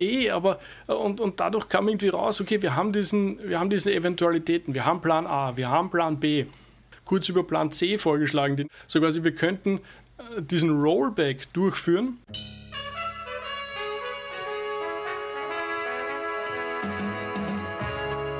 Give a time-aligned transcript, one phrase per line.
[0.00, 3.92] Eh, aber und, und dadurch kam irgendwie raus, okay, wir haben, diesen, wir haben diese
[3.92, 6.46] Eventualitäten, wir haben Plan A, wir haben Plan B,
[7.04, 8.68] kurz über Plan C vorgeschlagen.
[8.86, 9.78] So quasi, wir könnten
[10.18, 12.18] äh, diesen Rollback durchführen.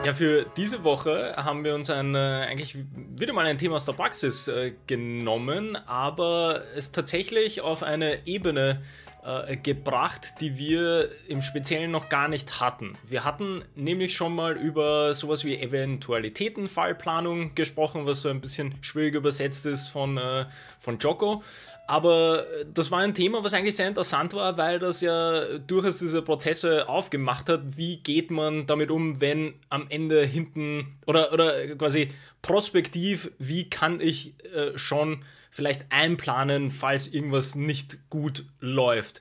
[0.04, 2.18] Ja, für diese Woche haben wir uns ein, äh,
[2.48, 2.78] eigentlich
[3.16, 8.80] wieder mal ein Thema aus der Praxis äh, genommen, aber es tatsächlich auf eine Ebene
[9.24, 12.94] äh, gebracht, die wir im Speziellen noch gar nicht hatten.
[13.06, 19.14] Wir hatten nämlich schon mal über sowas wie Eventualitätenfallplanung gesprochen, was so ein bisschen schwierig
[19.14, 20.46] übersetzt ist von, äh,
[20.80, 21.42] von Joko.
[21.88, 22.44] Aber
[22.74, 26.86] das war ein Thema, was eigentlich sehr interessant war, weil das ja durchaus diese Prozesse
[26.86, 27.78] aufgemacht hat.
[27.78, 32.10] Wie geht man damit um, wenn am Ende hinten oder, oder quasi
[32.42, 39.20] prospektiv, wie kann ich äh, schon vielleicht einplanen, falls irgendwas nicht gut läuft?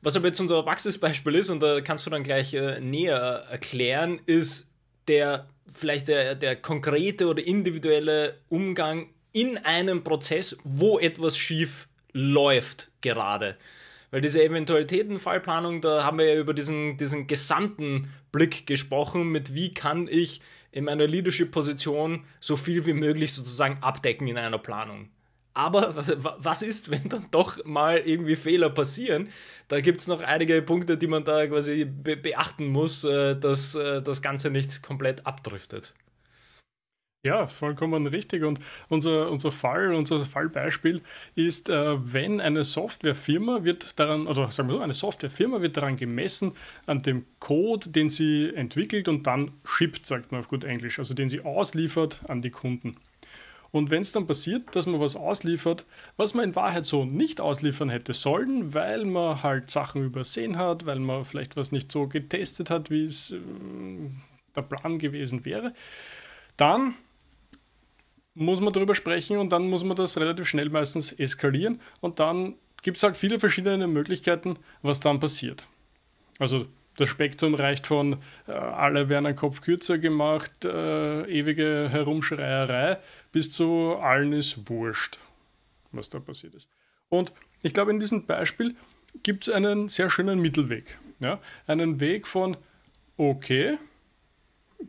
[0.00, 4.20] Was aber jetzt unser Praxisbeispiel ist, und da kannst du dann gleich äh, näher erklären,
[4.26, 4.70] ist
[5.08, 12.90] der vielleicht der, der konkrete oder individuelle Umgang in einem Prozess, wo etwas schief läuft
[13.00, 13.56] gerade.
[14.10, 19.74] Weil diese Eventualitätenfallplanung, da haben wir ja über diesen, diesen gesamten Blick gesprochen, mit wie
[19.74, 20.40] kann ich
[20.72, 25.10] in meiner Leadership-Position so viel wie möglich sozusagen abdecken in einer Planung.
[25.58, 25.92] Aber
[26.38, 29.28] was ist, wenn dann doch mal irgendwie Fehler passieren?
[29.66, 33.74] Da gibt es noch einige Punkte, die man da quasi be beachten muss, äh, dass
[33.74, 35.94] äh, das Ganze nicht komplett abdriftet.
[37.26, 38.44] Ja, vollkommen richtig.
[38.44, 41.02] Und unser, unser Fall, unser Fallbeispiel
[41.34, 45.96] ist, äh, wenn eine Softwarefirma wird daran, also sagen wir so, eine Softwarefirma wird daran
[45.96, 46.52] gemessen,
[46.86, 51.14] an dem Code, den sie entwickelt und dann shippt, sagt man auf gut Englisch, also
[51.14, 52.96] den sie ausliefert an die Kunden.
[53.70, 55.84] Und wenn es dann passiert, dass man was ausliefert,
[56.16, 60.86] was man in Wahrheit so nicht ausliefern hätte sollen, weil man halt Sachen übersehen hat,
[60.86, 63.38] weil man vielleicht was nicht so getestet hat, wie es äh,
[64.56, 65.74] der Plan gewesen wäre,
[66.56, 66.94] dann
[68.34, 72.54] muss man darüber sprechen und dann muss man das relativ schnell meistens eskalieren und dann
[72.82, 75.66] gibt es halt viele verschiedene Möglichkeiten, was dann passiert.
[76.38, 76.66] Also
[76.98, 82.98] das Spektrum reicht von äh, alle werden einen Kopf kürzer gemacht, äh, ewige Herumschreierei,
[83.30, 85.18] bis zu allen ist wurscht,
[85.92, 86.68] was da passiert ist.
[87.08, 87.32] Und
[87.62, 88.74] ich glaube, in diesem Beispiel
[89.22, 90.98] gibt es einen sehr schönen Mittelweg.
[91.20, 91.40] Ja?
[91.68, 92.56] Einen Weg von,
[93.16, 93.78] okay,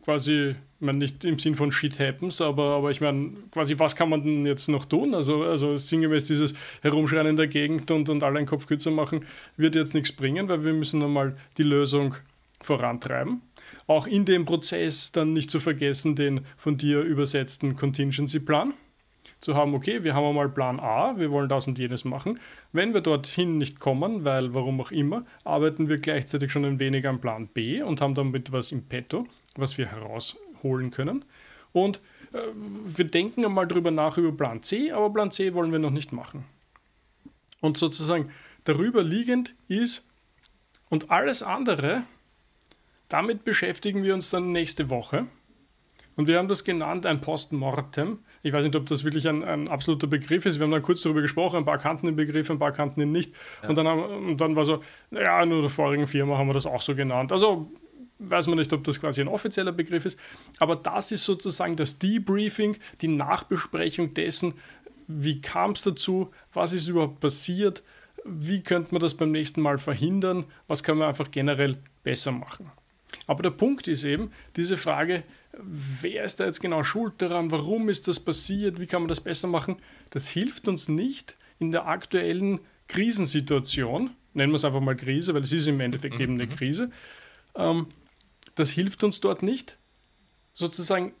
[0.02, 3.94] quasi, ich meine, nicht im Sinn von Shit happens, aber, aber ich meine, quasi, was
[3.94, 5.14] kann man denn jetzt noch tun?
[5.14, 9.26] Also, also sinngemäß dieses Herumschreien in der Gegend und, und alle einen Kopf kürzer machen,
[9.58, 12.14] wird jetzt nichts bringen, weil wir müssen einmal die Lösung
[12.62, 13.42] vorantreiben.
[13.86, 18.72] Auch in dem Prozess dann nicht zu vergessen, den von dir übersetzten Contingency-Plan
[19.42, 22.40] zu haben, okay, wir haben einmal Plan A, wir wollen das und jenes machen.
[22.72, 27.06] Wenn wir dorthin nicht kommen, weil warum auch immer, arbeiten wir gleichzeitig schon ein wenig
[27.06, 29.26] am Plan B und haben damit was im Petto
[29.56, 29.90] was wir
[30.60, 31.24] herausholen können.
[31.72, 32.00] Und
[32.32, 35.90] äh, wir denken einmal drüber nach über Plan C, aber Plan C wollen wir noch
[35.90, 36.44] nicht machen.
[37.60, 38.30] Und sozusagen
[38.64, 40.06] darüber liegend ist
[40.88, 42.02] und alles andere,
[43.08, 45.26] damit beschäftigen wir uns dann nächste Woche.
[46.16, 48.18] Und wir haben das genannt ein Postmortem.
[48.42, 50.58] Ich weiß nicht, ob das wirklich ein, ein, absoluter Begriff ist.
[50.58, 53.12] Wir haben dann kurz darüber gesprochen, ein paar kannten den Begriff, ein paar kannten ihn
[53.12, 53.32] nicht.
[53.62, 53.68] Ja.
[53.68, 56.66] Und, dann haben, und dann war so, ja, nur der vorigen Firma haben wir das
[56.66, 57.32] auch so genannt.
[57.32, 57.70] Also
[58.20, 60.18] weiß man nicht, ob das quasi ein offizieller Begriff ist,
[60.58, 64.54] aber das ist sozusagen das Debriefing, die Nachbesprechung dessen,
[65.06, 67.82] wie kam es dazu, was ist überhaupt passiert,
[68.24, 72.70] wie könnte man das beim nächsten Mal verhindern, was kann man einfach generell besser machen.
[73.26, 77.88] Aber der Punkt ist eben, diese Frage, wer ist da jetzt genau schuld daran, warum
[77.88, 79.76] ist das passiert, wie kann man das besser machen,
[80.10, 85.42] das hilft uns nicht in der aktuellen Krisensituation, nennen wir es einfach mal Krise, weil
[85.42, 86.20] es ist im Endeffekt mhm.
[86.20, 86.50] eben eine mhm.
[86.50, 86.90] Krise,
[87.56, 87.86] ähm,
[88.60, 89.78] das hilft uns dort nicht,
[90.52, 91.12] sozusagen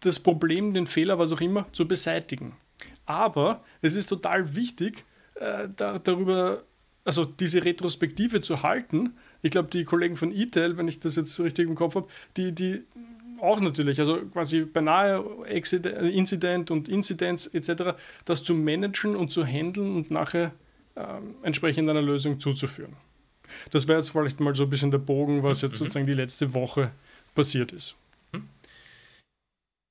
[0.00, 2.56] das Problem, den Fehler, was auch immer, zu beseitigen.
[3.04, 5.04] Aber es ist total wichtig,
[5.34, 6.64] äh, da, darüber,
[7.04, 9.14] also diese Retrospektive zu halten.
[9.42, 12.52] Ich glaube, die Kollegen von ETEL, wenn ich das jetzt richtig im Kopf habe, die,
[12.52, 12.84] die
[13.40, 19.94] auch natürlich, also quasi beinahe Incident und Inzidenz etc., das zu managen und zu handeln
[19.94, 20.52] und nachher
[20.94, 21.02] äh,
[21.42, 22.96] entsprechend einer Lösung zuzuführen.
[23.70, 25.76] Das wäre jetzt vielleicht mal so ein bisschen der Bogen, was jetzt mhm.
[25.76, 26.90] sozusagen die letzte Woche
[27.34, 27.94] passiert ist.
[28.32, 28.48] Mhm.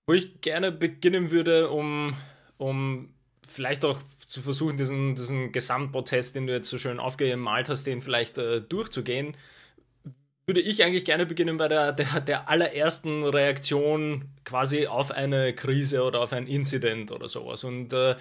[0.08, 2.16] Wo ich gerne beginnen würde, um,
[2.58, 3.10] um
[3.48, 8.02] vielleicht auch zu versuchen, diesen, diesen Gesamtprozess, den du jetzt so schön aufgemalt hast, den
[8.02, 9.36] vielleicht äh, durchzugehen,
[10.46, 16.04] würde ich eigentlich gerne beginnen bei der, der, der allerersten Reaktion quasi auf eine Krise
[16.04, 17.64] oder auf ein Incident oder sowas.
[17.66, 18.16] Und äh,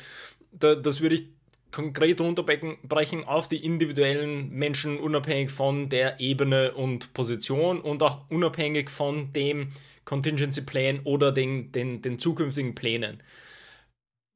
[0.52, 1.26] da, das würde ich
[1.72, 8.90] konkret runterbrechen auf die individuellen Menschen, unabhängig von der Ebene und Position und auch unabhängig
[8.90, 9.72] von dem
[10.04, 13.22] Contingency Plan oder den, den, den zukünftigen Plänen.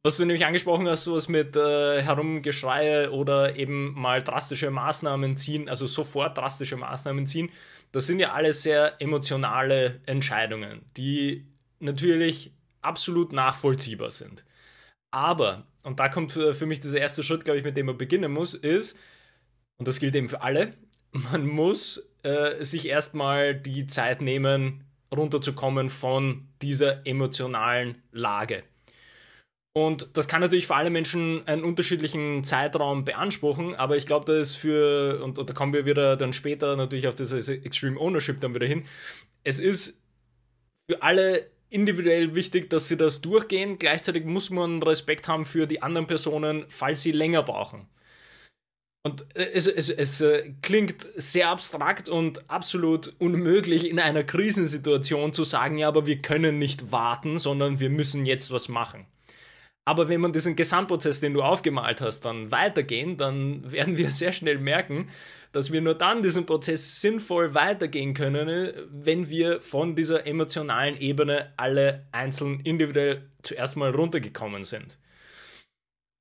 [0.03, 5.69] Was du nämlich angesprochen hast, sowas mit äh, Herumgeschreie oder eben mal drastische Maßnahmen ziehen,
[5.69, 7.51] also sofort drastische Maßnahmen ziehen,
[7.93, 11.47] das sind ja alles sehr emotionale Entscheidungen, die
[11.81, 14.45] natürlich absolut nachvollziehbar sind.
[15.11, 18.33] Aber, und da kommt für mich dieser erste Schritt, glaube ich, mit dem man beginnen
[18.33, 18.97] muss, ist,
[19.79, 20.75] und das gilt eben für alle,
[21.13, 24.85] man muss äh, sich erstmal die Zeit nehmen,
[25.15, 28.63] runterzukommen von dieser emotionalen Lage.
[29.73, 34.51] Und das kann natürlich für alle Menschen einen unterschiedlichen Zeitraum beanspruchen, aber ich glaube, das
[34.51, 38.41] ist für, und, und, da kommen wir wieder dann später natürlich auf das Extreme Ownership
[38.41, 38.85] dann wieder hin,
[39.45, 40.01] es ist
[40.91, 43.79] für alle individuell wichtig, dass sie das durchgehen.
[43.79, 47.89] Gleichzeitig muss man Respekt haben für die anderen Personen, falls sie länger brauchen.
[49.03, 55.43] Und es, es, es äh, klingt sehr abstrakt und absolut unmöglich in einer Krisensituation zu
[55.43, 59.07] sagen, ja, aber wir können nicht warten, sondern wir müssen jetzt was machen.
[59.91, 64.33] Aber wenn man diesen Gesamtprozess, den du aufgemalt hast, dann weitergehen, dann werden wir sehr
[64.33, 65.09] schnell merken,
[65.51, 71.53] dass wir nur dann diesen Prozess sinnvoll weitergehen können, wenn wir von dieser emotionalen Ebene
[71.57, 74.97] alle einzeln individuell zuerst mal runtergekommen sind.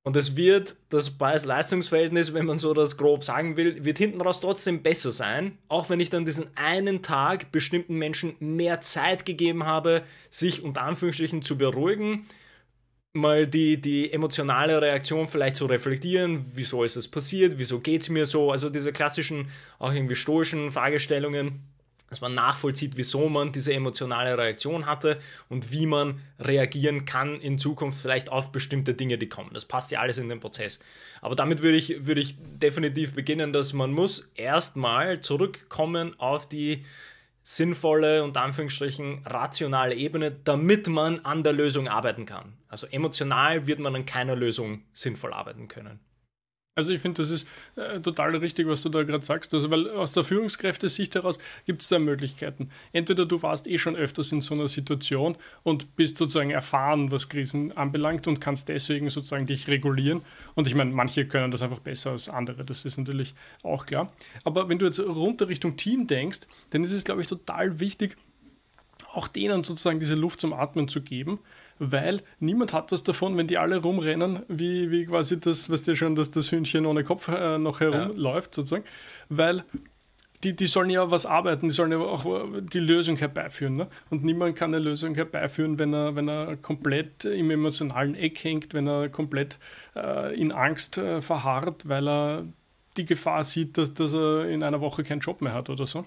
[0.02, 4.40] Und es wird das Preis-Leistungs-Verhältnis, wenn man so das grob sagen will, wird hinten raus
[4.40, 9.68] trotzdem besser sein, auch wenn ich dann diesen einen Tag bestimmten Menschen mehr Zeit gegeben
[9.68, 10.02] habe,
[10.32, 12.26] sich unter Anführungsstrichen zu beruhigen,
[13.14, 18.10] mal die, die emotionale Reaktion vielleicht zu reflektieren, wieso ist das passiert, wieso geht es
[18.10, 21.64] mir so, also diese klassischen, auch irgendwie stoischen Fragestellungen,
[22.10, 27.60] dass man nachvollzieht, wieso man diese emotionale Reaktion hatte und wie man reagieren kann in
[27.60, 29.52] Zukunft vielleicht auf bestimmte Dinge, die kommen.
[29.54, 30.80] Das passt ja alles in den Prozess.
[31.22, 36.86] Aber damit würde ich, würde ich definitiv beginnen, dass man muss erstmal zurückkommen auf die
[37.44, 42.59] sinnvolle und Anführungsstrichen rationale Ebene, damit man an der Lösung arbeiten kann.
[42.70, 46.00] Also emotional wird man an keiner Lösung sinnvoll arbeiten können.
[46.80, 47.46] Also ich finde, das ist
[47.76, 49.54] äh, total richtig, was du da gerade sagst.
[49.54, 52.70] Also weil aus der Führungskräftesicht heraus gibt es da Möglichkeiten.
[52.94, 57.28] Entweder du warst eh schon öfters in so einer Situation und bist sozusagen erfahren, was
[57.28, 60.22] Krisen anbelangt und kannst deswegen sozusagen dich regulieren.
[60.56, 64.14] Und ich meine, manche können das einfach besser als andere, das ist natürlich auch klar.
[64.46, 68.16] Aber wenn du jetzt runter Richtung Team denkst, dann ist es, glaube ich, total wichtig,
[69.12, 71.40] auch denen sozusagen diese Luft zum Atmen zu geben
[71.80, 75.96] weil niemand hat was davon, wenn die alle rumrennen, wie, wie quasi das, was dir
[75.96, 78.62] schon, dass das Hühnchen ohne Kopf äh, noch herumläuft, ja.
[78.62, 78.84] sozusagen,
[79.30, 79.64] weil
[80.44, 82.26] die, die sollen ja was arbeiten, die sollen ja auch
[82.62, 83.76] die Lösung herbeiführen.
[83.76, 83.88] Ne?
[84.10, 88.74] Und niemand kann eine Lösung herbeiführen, wenn er, wenn er komplett im emotionalen Eck hängt,
[88.74, 89.60] wenn er komplett
[89.96, 92.46] äh, in Angst äh, verharrt, weil er
[92.96, 96.06] die Gefahr sieht, dass, dass er in einer Woche keinen Job mehr hat oder so.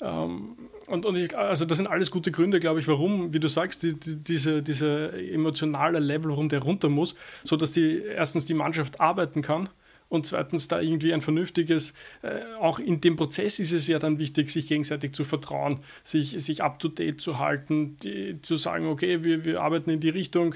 [0.00, 0.56] Ähm,
[0.86, 3.82] und, und ich, also das sind alles gute Gründe, glaube ich, warum, wie du sagst,
[3.82, 7.14] die, die, diese, diese emotionale Level, warum der runter muss,
[7.44, 9.68] so dass die erstens die Mannschaft arbeiten kann
[10.08, 11.92] und zweitens da irgendwie ein vernünftiges,
[12.22, 16.42] äh, auch in dem Prozess ist es ja dann wichtig, sich gegenseitig zu vertrauen, sich,
[16.42, 20.08] sich up to date zu halten, die, zu sagen, okay, wir, wir arbeiten in die
[20.08, 20.54] Richtung,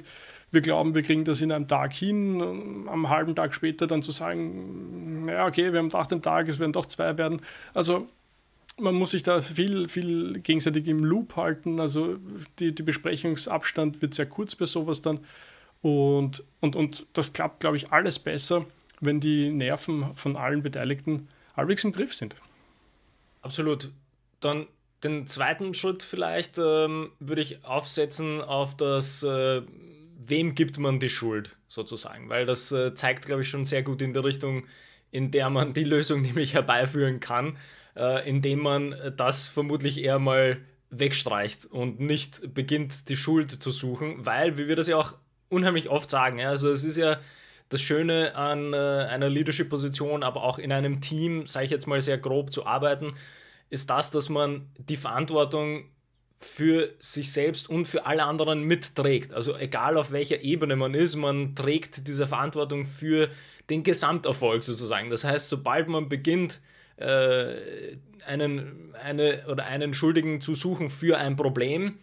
[0.50, 4.12] wir glauben, wir kriegen das in einem Tag hin, am halben Tag später dann zu
[4.12, 7.40] sagen, ja, okay, wir haben gedacht, den Tag, es werden doch zwei werden.
[7.72, 8.06] Also
[8.82, 11.80] man muss sich da viel, viel gegenseitig im Loop halten.
[11.80, 12.18] Also
[12.58, 15.20] die, die Besprechungsabstand wird sehr kurz bei sowas dann.
[15.80, 18.66] Und, und, und das klappt, glaube ich, alles besser,
[19.00, 22.34] wenn die Nerven von allen Beteiligten halbwegs im Griff sind.
[23.40, 23.90] Absolut.
[24.40, 24.66] Dann
[25.02, 29.62] den zweiten Schritt vielleicht ähm, würde ich aufsetzen auf das, äh,
[30.18, 34.02] wem gibt man die Schuld sozusagen, weil das äh, zeigt, glaube ich, schon sehr gut
[34.02, 34.64] in der Richtung,
[35.10, 37.56] in der man die Lösung nämlich herbeiführen kann
[37.96, 40.58] äh, indem man das vermutlich eher mal
[40.90, 45.14] wegstreicht und nicht beginnt, die Schuld zu suchen, weil, wie wir das ja auch
[45.48, 47.18] unheimlich oft sagen, ja, also es ist ja
[47.68, 52.00] das Schöne an äh, einer Leadership-Position, aber auch in einem Team, sage ich jetzt mal
[52.00, 53.14] sehr grob, zu arbeiten,
[53.70, 55.84] ist das, dass man die Verantwortung
[56.38, 59.32] für sich selbst und für alle anderen mitträgt.
[59.32, 63.30] Also egal auf welcher Ebene man ist, man trägt diese Verantwortung für
[63.70, 65.08] den Gesamterfolg sozusagen.
[65.08, 66.60] Das heißt, sobald man beginnt,
[67.02, 71.98] äh, einen, eine, oder einen Schuldigen zu suchen für ein Problem,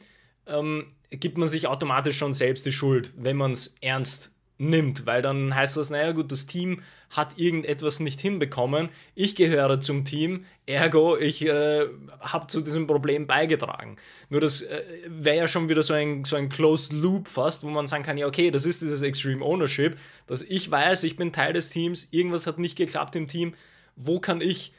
[0.48, 5.22] ähm, gibt man sich automatisch schon selbst die Schuld, wenn man es ernst nimmt, weil
[5.22, 10.46] dann heißt das, naja gut, das Team hat irgendetwas nicht hinbekommen, ich gehöre zum Team,
[10.66, 11.88] ergo ich äh,
[12.20, 13.96] habe zu diesem Problem beigetragen.
[14.30, 17.70] Nur das äh, wäre ja schon wieder so ein, so ein Closed Loop fast, wo
[17.70, 21.32] man sagen kann, ja okay, das ist dieses Extreme Ownership, dass ich weiß, ich bin
[21.32, 23.56] Teil des Teams, irgendwas hat nicht geklappt im Team,
[23.96, 24.74] wo kann ich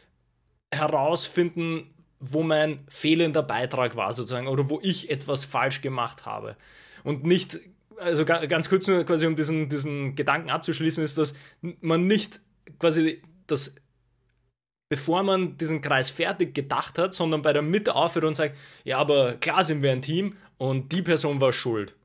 [0.73, 6.57] herausfinden, wo mein fehlender Beitrag war sozusagen oder wo ich etwas falsch gemacht habe.
[7.03, 7.61] Und nicht
[8.01, 12.41] also ganz kurz nur quasi, um diesen, diesen Gedanken abzuschließen, ist, dass man nicht
[12.79, 13.75] quasi das,
[14.89, 18.99] bevor man diesen Kreis fertig gedacht hat, sondern bei der Mitte aufhört und sagt, ja,
[18.99, 21.97] aber klar sind wir ein Team und die Person war schuld.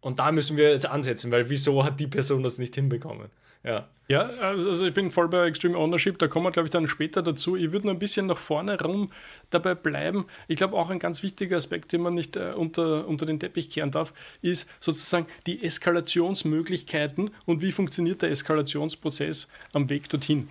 [0.00, 3.30] Und da müssen wir jetzt ansetzen, weil wieso hat die Person das nicht hinbekommen?
[3.64, 3.88] Ja.
[4.10, 6.88] Ja, also, also ich bin voll bei Extreme Ownership, da kommen wir, glaube ich, dann
[6.88, 7.56] später dazu.
[7.56, 9.12] Ich würde noch ein bisschen nach vorne rum
[9.50, 10.24] dabei bleiben.
[10.46, 13.68] Ich glaube, auch ein ganz wichtiger Aspekt, den man nicht äh, unter, unter den Teppich
[13.68, 20.48] kehren darf, ist sozusagen die Eskalationsmöglichkeiten und wie funktioniert der Eskalationsprozess am Weg dorthin.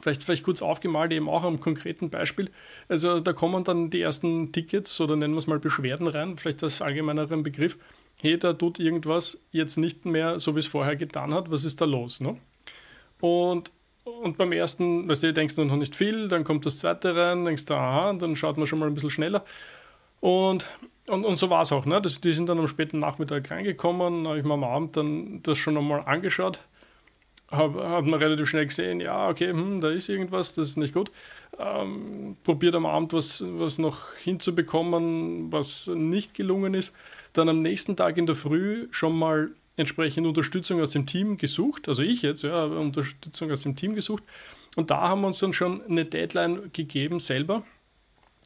[0.00, 2.50] Vielleicht, vielleicht kurz aufgemalt, eben auch am konkreten Beispiel.
[2.88, 6.62] Also da kommen dann die ersten Tickets oder nennen wir es mal Beschwerden rein, vielleicht
[6.62, 7.76] als allgemeineren Begriff
[8.20, 11.80] hey, da tut irgendwas jetzt nicht mehr so, wie es vorher getan hat, was ist
[11.80, 12.20] da los?
[12.20, 12.36] Ne?
[13.20, 13.70] Und,
[14.04, 17.44] und beim ersten, weißt du, denkst du noch nicht viel, dann kommt das zweite rein,
[17.44, 19.44] denkst du, aha, dann schaut man schon mal ein bisschen schneller.
[20.20, 20.66] Und,
[21.06, 21.86] und, und so war es auch.
[21.86, 22.02] Ne?
[22.02, 25.58] Das, die sind dann am späten Nachmittag reingekommen, habe ich mir am Abend dann das
[25.58, 26.60] schon einmal angeschaut.
[27.50, 30.92] Hab, hat man relativ schnell gesehen, ja, okay, hm, da ist irgendwas, das ist nicht
[30.92, 31.10] gut.
[31.58, 36.92] Ähm, probiert am Abend was, was noch hinzubekommen, was nicht gelungen ist
[37.32, 41.88] dann am nächsten Tag in der Früh schon mal entsprechend Unterstützung aus dem Team gesucht,
[41.88, 44.24] also ich jetzt, ja, Unterstützung aus dem Team gesucht.
[44.76, 47.62] Und da haben wir uns dann schon eine Deadline gegeben selber,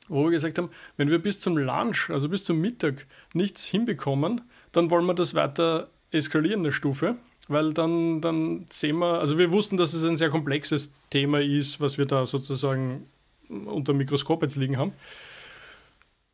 [0.08, 4.42] wo wir gesagt haben, wenn wir bis zum Lunch, also bis zum Mittag, nichts hinbekommen,
[4.72, 7.16] dann wollen wir das weiter eskalieren, eine Stufe,
[7.48, 11.80] weil dann, dann sehen wir, also wir wussten, dass es ein sehr komplexes Thema ist,
[11.80, 13.06] was wir da sozusagen
[13.48, 14.92] unter dem Mikroskop jetzt liegen haben.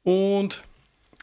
[0.02, 0.62] Und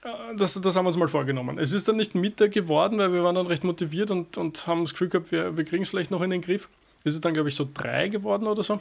[0.04, 1.58] äh, das, das haben wir uns mal vorgenommen.
[1.58, 4.82] Es ist dann nicht Mittag geworden, weil wir waren dann recht motiviert und, und haben
[4.82, 6.70] das Gefühl gehabt, wir, wir kriegen es vielleicht noch in den Griff.
[7.04, 8.80] Es ist dann, glaube ich, so drei geworden oder so.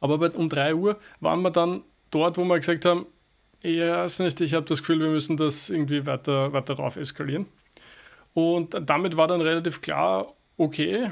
[0.00, 3.06] Aber bei, um drei Uhr waren wir dann dort, wo wir gesagt haben,
[3.62, 7.46] ja, ist nicht, ich habe das Gefühl, wir müssen das irgendwie weiter, weiter rauf eskalieren.
[8.34, 11.10] Und damit war dann relativ klar, okay,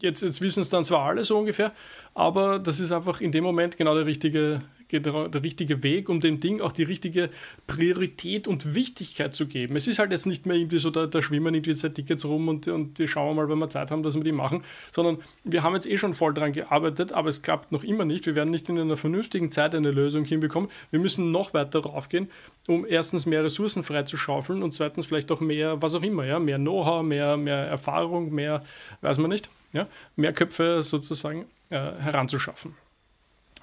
[0.00, 1.72] jetzt, jetzt wissen es dann zwar alle so ungefähr,
[2.14, 6.20] aber das ist einfach in dem Moment genau der richtige, der, der richtige Weg, um
[6.20, 7.30] dem Ding auch die richtige
[7.66, 9.76] Priorität und Wichtigkeit zu geben.
[9.76, 12.48] Es ist halt jetzt nicht mehr irgendwie so, da, da schwimmen irgendwie zwei Tickets rum
[12.48, 15.18] und, und die schauen wir mal, wenn wir Zeit haben, dass wir die machen, sondern
[15.44, 18.26] wir haben jetzt eh schon voll dran gearbeitet, aber es klappt noch immer nicht.
[18.26, 20.70] Wir werden nicht in einer vernünftigen Zeit eine Lösung hinbekommen.
[20.90, 22.30] Wir müssen noch weiter raufgehen,
[22.66, 26.58] um erstens mehr Ressourcen freizuschaufeln und zweitens vielleicht auch mehr, was auch immer, ja, mehr
[26.58, 28.64] Know-how, mehr, mehr Erfahrung, mehr,
[29.02, 32.74] weiß man nicht, ja, mehr Köpfe sozusagen äh, heranzuschaffen.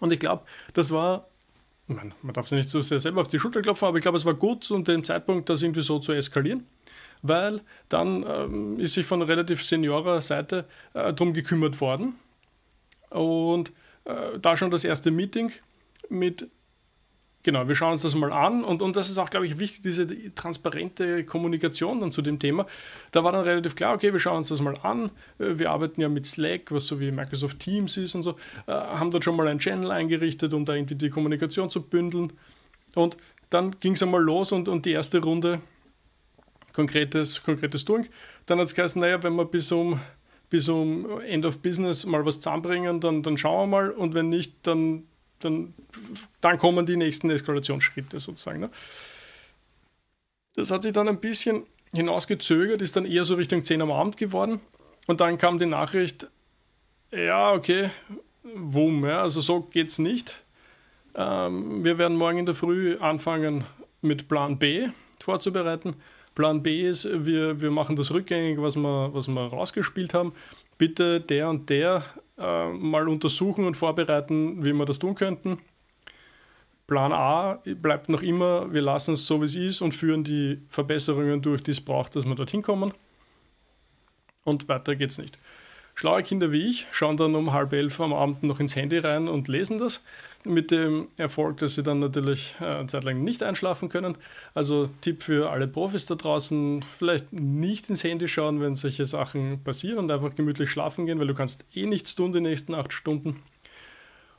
[0.05, 1.27] Und ich glaube, das war,
[1.87, 4.19] man, man darf sich nicht so sehr selber auf die Schulter klopfen, aber ich glaube,
[4.19, 6.67] es war gut, zu dem Zeitpunkt das irgendwie so zu eskalieren,
[7.23, 12.13] weil dann ähm, ist sich von relativ seniorer Seite äh, darum gekümmert worden.
[13.09, 13.71] Und
[14.03, 15.51] äh, da schon das erste Meeting
[16.07, 16.51] mit
[17.45, 19.83] Genau, wir schauen uns das mal an und, und das ist auch, glaube ich, wichtig,
[19.83, 22.65] diese transparente Kommunikation dann zu dem Thema.
[23.11, 25.11] Da war dann relativ klar, okay, wir schauen uns das mal an.
[25.37, 28.31] Äh, wir arbeiten ja mit Slack, was so wie Microsoft Teams ist und so,
[28.65, 32.33] äh, haben dort schon mal einen Channel eingerichtet, um da irgendwie die Kommunikation zu bündeln.
[32.95, 33.15] Und
[33.51, 35.61] dann ging es einmal los und, und die erste Runde
[36.73, 38.07] konkretes, konkretes Doing.
[38.47, 39.99] Dann hat es geheißen, naja, wenn wir bis um
[40.49, 44.29] bis um End of Business mal was zusammenbringen, dann, dann schauen wir mal und wenn
[44.29, 45.03] nicht, dann
[45.45, 45.73] dann,
[46.41, 48.59] dann kommen die nächsten Eskalationsschritte sozusagen.
[48.59, 48.69] Ne?
[50.55, 54.17] Das hat sich dann ein bisschen hinausgezögert, ist dann eher so Richtung 10 am Abend
[54.17, 54.59] geworden.
[55.07, 56.27] Und dann kam die Nachricht,
[57.11, 57.89] ja, okay,
[58.43, 60.35] wumm, ja, also so geht's nicht.
[61.15, 63.65] Ähm, wir werden morgen in der Früh anfangen
[64.01, 64.89] mit Plan B
[65.21, 65.95] vorzubereiten.
[66.35, 70.33] Plan B ist, wir, wir machen das rückgängig, was wir, was wir rausgespielt haben.
[70.77, 72.03] Bitte der und der
[72.37, 75.59] äh, mal untersuchen und vorbereiten, wie wir das tun könnten.
[76.87, 80.61] Plan A bleibt noch immer, wir lassen es so, wie es ist und führen die
[80.69, 82.93] Verbesserungen durch, die es braucht, dass wir dorthin kommen.
[84.43, 85.39] Und weiter geht's nicht.
[85.95, 89.27] Schlaue Kinder wie ich schauen dann um halb elf am Abend noch ins Handy rein
[89.27, 90.03] und lesen das.
[90.45, 94.17] Mit dem Erfolg, dass sie dann natürlich äh, eine Zeit lang nicht einschlafen können.
[94.53, 99.63] Also Tipp für alle Profis da draußen, vielleicht nicht ins Handy schauen, wenn solche Sachen
[99.63, 102.93] passieren und einfach gemütlich schlafen gehen, weil du kannst eh nichts tun die nächsten acht
[102.93, 103.41] Stunden.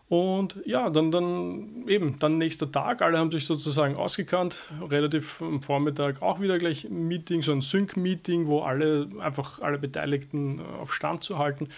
[0.08, 4.56] Und ja, dann, dann eben, dann nächster Tag, alle haben sich sozusagen ausgekannt,
[4.88, 9.78] relativ am Vormittag auch wieder gleich ein Meeting, so ein Sync-Meeting, wo alle einfach alle
[9.78, 11.68] Beteiligten äh, auf Stand zu halten.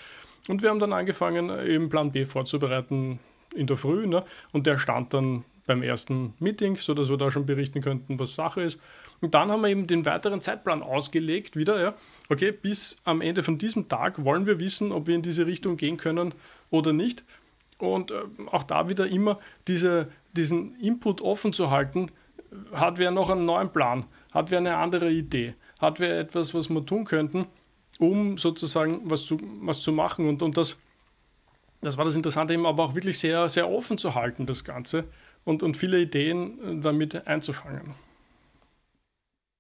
[0.46, 3.18] Und wir haben dann angefangen, eben Plan B vorzubereiten
[3.54, 4.06] in der Früh.
[4.06, 4.24] Ne?
[4.52, 8.62] Und der stand dann beim ersten Meeting, sodass wir da schon berichten könnten, was Sache
[8.62, 8.80] ist.
[9.20, 11.94] Und dann haben wir eben den weiteren Zeitplan ausgelegt, wieder, ja.
[12.28, 15.76] Okay, bis am Ende von diesem Tag wollen wir wissen, ob wir in diese Richtung
[15.76, 16.34] gehen können
[16.70, 17.24] oder nicht.
[17.78, 19.38] Und äh, auch da wieder immer
[19.68, 22.10] diese, diesen Input offen zu halten.
[22.72, 24.06] Hat wer noch einen neuen Plan?
[24.32, 25.54] Hat wer eine andere Idee?
[25.78, 27.46] Hat wer etwas, was wir tun könnten,
[27.98, 30.28] um sozusagen was zu, was zu machen?
[30.28, 30.78] Und, und das,
[31.80, 35.04] das war das Interessante, eben aber auch wirklich sehr, sehr offen zu halten, das Ganze
[35.44, 37.94] und, und viele Ideen äh, damit einzufangen.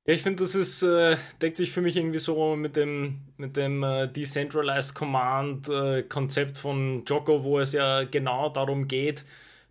[0.06, 3.58] Ja, ich finde, das ist, äh, deckt sich für mich irgendwie so mit dem, mit
[3.58, 9.26] dem äh, Decentralized Command äh, Konzept von Joko, wo es ja genau darum geht,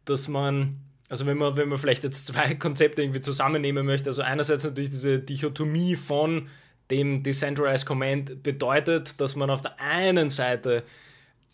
[0.06, 0.78] dass man,
[1.10, 4.92] also wenn man, wenn man vielleicht jetzt zwei Konzepte irgendwie zusammennehmen möchte, also einerseits natürlich
[4.92, 6.50] diese Dichotomie von
[6.92, 10.84] dem Decentralized Command bedeutet, dass man auf der einen Seite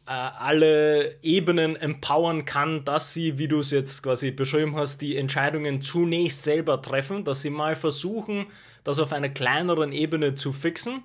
[0.05, 5.81] alle Ebenen empowern kann, dass sie, wie du es jetzt quasi beschrieben hast, die Entscheidungen
[5.81, 8.47] zunächst selber treffen, dass sie mal versuchen,
[8.83, 11.03] das auf einer kleineren Ebene zu fixen.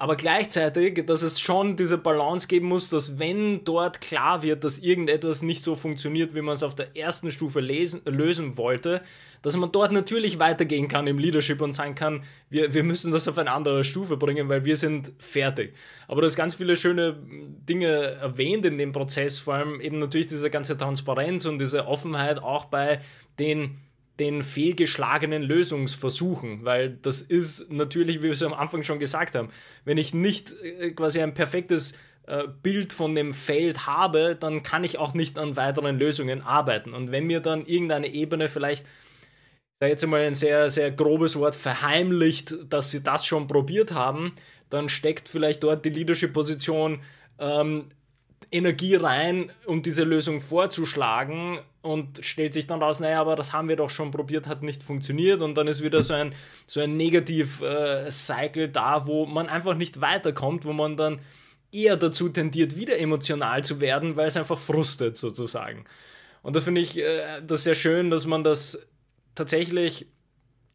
[0.00, 4.78] Aber gleichzeitig, dass es schon diese Balance geben muss, dass wenn dort klar wird, dass
[4.78, 9.02] irgendetwas nicht so funktioniert, wie man es auf der ersten Stufe lesen, lösen wollte,
[9.42, 13.26] dass man dort natürlich weitergehen kann im Leadership und sagen kann, wir, wir müssen das
[13.26, 15.74] auf eine andere Stufe bringen, weil wir sind fertig.
[16.06, 17.16] Aber du hast ganz viele schöne
[17.68, 22.40] Dinge erwähnt in dem Prozess, vor allem eben natürlich diese ganze Transparenz und diese Offenheit
[22.40, 23.00] auch bei
[23.40, 23.80] den
[24.18, 29.50] den fehlgeschlagenen Lösungsversuchen, weil das ist natürlich, wie wir es am Anfang schon gesagt haben,
[29.84, 31.92] wenn ich nicht äh, quasi ein perfektes
[32.26, 36.94] äh, Bild von dem Feld habe, dann kann ich auch nicht an weiteren Lösungen arbeiten.
[36.94, 41.36] Und wenn mir dann irgendeine Ebene vielleicht, ich sage jetzt einmal ein sehr, sehr grobes
[41.36, 44.32] Wort, verheimlicht, dass sie das schon probiert haben,
[44.68, 47.00] dann steckt vielleicht dort die Leadership-Position
[47.38, 47.86] ähm,
[48.50, 53.68] Energie rein, um diese Lösung vorzuschlagen und stellt sich dann raus, naja, aber das haben
[53.68, 56.34] wir doch schon probiert, hat nicht funktioniert und dann ist wieder so ein,
[56.66, 61.20] so ein Negativ-Cycle äh, da, wo man einfach nicht weiterkommt, wo man dann
[61.72, 65.84] eher dazu tendiert, wieder emotional zu werden, weil es einfach frustet sozusagen.
[66.42, 68.86] Und da finde ich äh, das sehr schön, dass man das
[69.34, 70.06] tatsächlich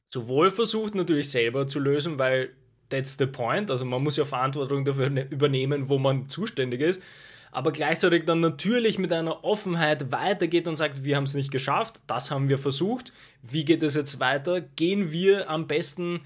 [0.09, 2.51] sowohl versucht, natürlich selber zu lösen, weil
[2.89, 7.01] that's the point, also man muss ja Verantwortung dafür ne-, übernehmen, wo man zuständig ist,
[7.53, 12.01] aber gleichzeitig dann natürlich mit einer Offenheit weitergeht und sagt, wir haben es nicht geschafft,
[12.07, 14.61] das haben wir versucht, wie geht es jetzt weiter?
[14.61, 16.21] Gehen wir am besten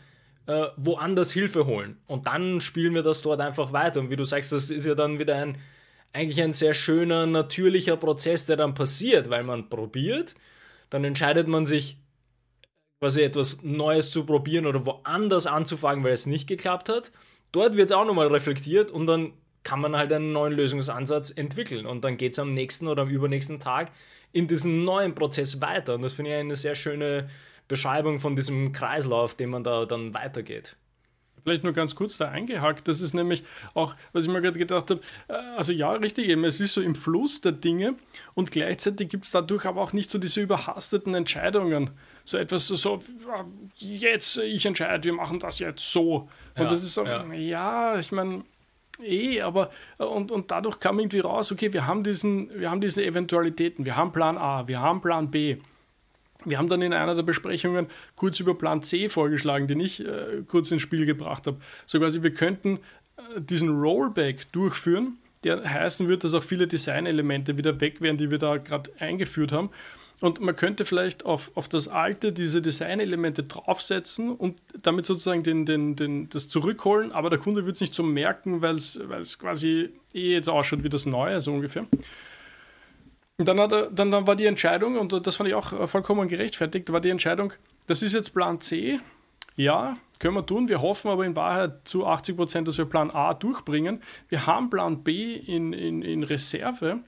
[0.45, 3.99] äh, woanders Hilfe holen und dann spielen wir das dort einfach weiter.
[3.99, 5.57] Und wie du sagst, das ist ja dann wieder ein
[6.13, 10.35] eigentlich ein sehr schöner, natürlicher Prozess, der dann passiert, weil man probiert,
[10.89, 11.97] dann entscheidet man sich,
[12.99, 17.11] quasi etwas Neues zu probieren oder woanders anzufangen, weil es nicht geklappt hat.
[17.51, 19.33] Dort wird es auch nochmal reflektiert und dann
[19.67, 21.85] kann man halt einen neuen Lösungsansatz entwickeln.
[21.85, 23.91] Und dann geht es am nächsten oder am übernächsten Tag
[24.31, 25.95] in diesem neuen Prozess weiter.
[25.95, 27.29] Und das finde ich eine sehr schöne
[27.67, 30.77] Beschreibung von diesem Kreislauf, den man da dann weitergeht.
[31.43, 34.89] Vielleicht nur ganz kurz da eingehakt, das ist nämlich auch, was ich mir gerade gedacht
[34.89, 37.95] habe, äh, also ja, richtig eben, es ist so im Fluss der Dinge
[38.35, 41.91] und gleichzeitig gibt es dadurch aber auch nicht so diese überhasteten Entscheidungen.
[42.23, 42.99] So etwas so, so
[43.77, 46.29] jetzt, ich entscheide, wir machen das jetzt so.
[46.55, 48.43] Und ja, das ist so, ja, ja ich meine,
[49.03, 53.05] Eh, aber und, und dadurch kam irgendwie raus, okay, wir haben, diesen, wir haben diese
[53.05, 55.57] Eventualitäten, wir haben Plan A, wir haben Plan B.
[56.45, 60.43] Wir haben dann in einer der Besprechungen kurz über Plan C vorgeschlagen, den ich äh,
[60.47, 61.57] kurz ins Spiel gebracht habe.
[61.85, 62.77] So quasi, wir könnten
[63.17, 68.31] äh, diesen Rollback durchführen, der heißen wird, dass auch viele Designelemente wieder weg wären, die
[68.31, 69.69] wir da gerade eingeführt haben.
[70.19, 75.65] Und man könnte vielleicht auf, auf das alte diese Designelemente draufsetzen und damit sozusagen den,
[75.65, 79.89] den, den, das zurückholen, aber der Kunde wird es nicht so merken, weil es quasi
[80.13, 81.85] eh jetzt ausschaut wie das Neue, so ungefähr.
[83.37, 86.91] Und dann, er, dann, dann war die Entscheidung, und das fand ich auch vollkommen gerechtfertigt,
[86.91, 87.53] war die Entscheidung,
[87.85, 88.99] das ist jetzt Plan C,
[89.55, 90.69] ja, können wir tun.
[90.69, 94.01] Wir hoffen aber in Wahrheit zu 80 Prozent, dass wir Plan A durchbringen.
[94.29, 96.99] Wir haben Plan B in, in, in Reserve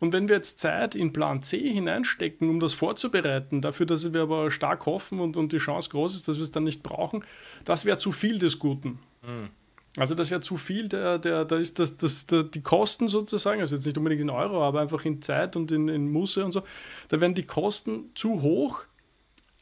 [0.00, 4.22] und wenn wir jetzt Zeit in Plan C hineinstecken, um das vorzubereiten, dafür, dass wir
[4.22, 7.24] aber stark hoffen und, und die Chance groß ist, dass wir es dann nicht brauchen,
[7.64, 9.00] das wäre zu viel des Guten.
[9.22, 9.50] Mhm.
[9.96, 13.60] Also das wäre zu viel, der, der, da ist das, das, der, die Kosten sozusagen,
[13.60, 16.52] also jetzt nicht unbedingt in Euro, aber einfach in Zeit und in, in Musse und
[16.52, 16.62] so,
[17.08, 18.84] da werden die Kosten zu hoch,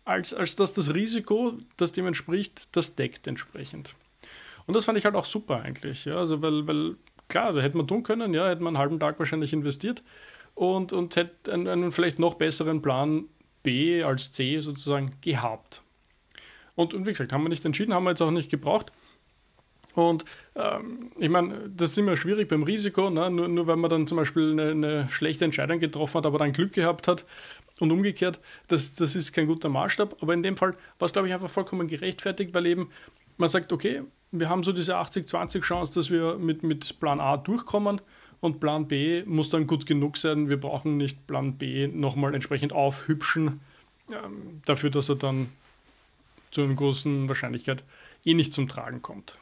[0.05, 3.95] als, als dass das Risiko, das dem entspricht, das deckt entsprechend.
[4.67, 6.97] Und das fand ich halt auch super eigentlich, ja, also weil, weil
[7.29, 10.03] klar, da hätte man tun können, ja, hätte man einen halben Tag wahrscheinlich investiert
[10.55, 13.25] und, und hätte einen, einen vielleicht noch besseren Plan
[13.63, 15.83] B als C sozusagen gehabt.
[16.75, 18.93] Und, und wie gesagt, haben wir nicht entschieden, haben wir jetzt auch nicht gebraucht.
[19.95, 23.31] Und ähm, ich meine, das ist immer schwierig beim Risiko, ne?
[23.31, 26.53] nur, nur wenn man dann zum Beispiel eine, eine, schlechte Entscheidung getroffen hat, aber dann
[26.53, 27.25] Glück gehabt hat
[27.81, 30.19] und umgekehrt, das, das ist kein guter Maßstab.
[30.21, 32.91] Aber in dem Fall war es, glaube ich, einfach vollkommen gerechtfertigt, weil eben
[33.39, 34.03] man sagt, okay,
[34.41, 38.01] wir haben so diese 80-20 Chance, dass wir mit, mit Plan A durchkommen
[38.41, 40.49] und Plan B muss dann gut genug sein.
[40.49, 43.61] Wir brauchen nicht Plan B nochmal entsprechend aufhübschen,
[44.11, 45.49] ähm, dafür, dass er dann
[46.51, 47.85] zu einer großen Wahrscheinlichkeit
[48.25, 49.37] eh nicht zum Tragen kommt.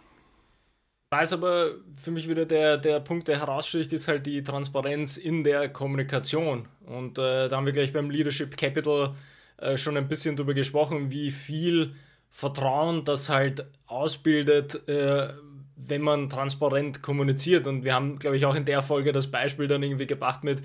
[1.10, 5.16] Da ist aber für mich wieder der, der Punkt, der heraussticht, ist halt die Transparenz
[5.16, 6.66] in der Kommunikation.
[6.86, 9.14] Und äh, da haben wir gleich beim Leadership Capital
[9.58, 11.94] äh, schon ein bisschen darüber gesprochen, wie viel
[12.36, 15.28] Vertrauen das halt ausbildet, äh,
[15.76, 17.68] wenn man transparent kommuniziert.
[17.68, 20.60] Und wir haben, glaube ich, auch in der Folge das Beispiel dann irgendwie gebracht mit,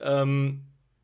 [0.00, 0.62] ähm,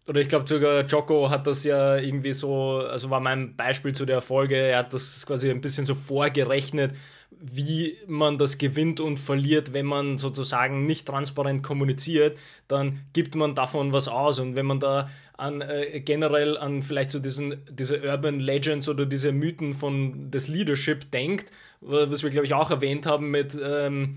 [0.08, 4.06] oder ich glaube sogar Joko hat das ja irgendwie so, also war mein Beispiel zu
[4.06, 6.94] der Folge, er hat das quasi ein bisschen so vorgerechnet,
[7.30, 13.54] wie man das gewinnt und verliert, wenn man sozusagen nicht transparent kommuniziert, dann gibt man
[13.54, 14.38] davon was aus.
[14.38, 19.06] Und wenn man da an äh, generell an vielleicht so diesen, diese Urban Legends oder
[19.06, 24.16] diese Mythen von des Leadership denkt, was wir glaube ich auch erwähnt haben mit ähm,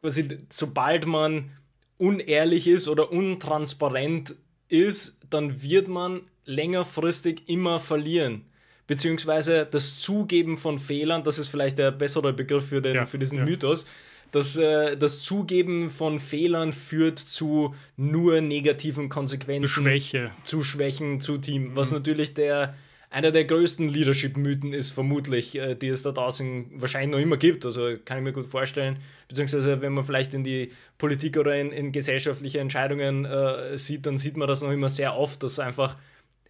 [0.00, 1.50] quasi sobald man
[1.98, 4.34] unehrlich ist oder untransparent
[4.68, 8.46] ist, dann wird man längerfristig immer verlieren
[8.86, 13.18] beziehungsweise das Zugeben von Fehlern, das ist vielleicht der bessere Begriff für, den, ja, für
[13.18, 13.44] diesen ja.
[13.44, 13.86] Mythos,
[14.32, 19.68] das, äh, das Zugeben von Fehlern führt zu nur negativen Konsequenzen.
[19.68, 20.32] Zu Schwäche.
[20.42, 21.76] Zu Schwächen, zu Team.
[21.76, 21.98] Was mhm.
[21.98, 22.74] natürlich der,
[23.10, 27.66] einer der größten Leadership-Mythen ist, vermutlich, äh, die es da draußen wahrscheinlich noch immer gibt.
[27.66, 29.00] Also kann ich mir gut vorstellen.
[29.28, 34.16] Beziehungsweise, wenn man vielleicht in die Politik oder in, in gesellschaftliche Entscheidungen äh, sieht, dann
[34.16, 35.98] sieht man das noch immer sehr oft, dass einfach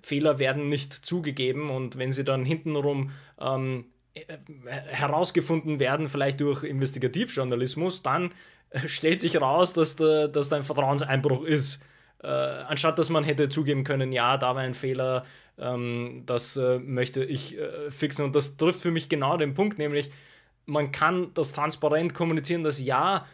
[0.02, 4.01] Fehler werden nicht zugegeben und wenn sie dann hintenrum ähm, äh,
[4.88, 8.32] herausgefunden werden, vielleicht durch Investigativjournalismus, dann
[8.70, 11.82] äh, stellt sich raus, dass, da, dass da ein Vertrauenseinbruch ist.
[12.22, 15.24] Äh, anstatt dass man hätte zugeben können, ja, da war ein Fehler,
[15.58, 18.24] ähm, das äh, möchte ich äh, fixen.
[18.24, 20.10] Und das trifft für mich genau den Punkt, nämlich
[20.66, 23.26] man kann das transparent kommunizieren, dass ja,